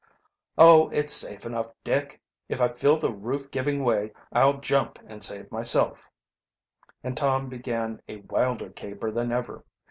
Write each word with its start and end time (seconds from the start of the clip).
"Oh, 0.57 0.89
it's 0.89 1.13
safe 1.13 1.45
enough, 1.45 1.67
Dick. 1.83 2.19
If 2.49 2.59
I 2.59 2.69
feel 2.69 2.97
the 2.97 3.11
roof 3.11 3.51
giving 3.51 3.83
way 3.83 4.13
I'll 4.33 4.57
jump 4.59 4.97
and 5.05 5.23
save 5.23 5.51
myself," 5.51 6.09
and 7.03 7.15
Tom 7.15 7.49
began 7.49 8.01
a 8.09 8.15
wilder 8.17 8.71
caper 8.71 9.11
than 9.11 9.31
ever. 9.31 9.63